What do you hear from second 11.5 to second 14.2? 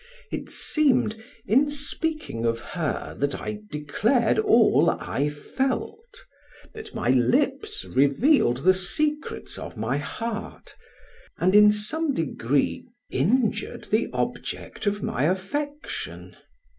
in some degree injured the